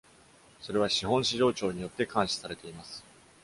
[0.59, 3.03] それは資本市場庁によって、監視されています。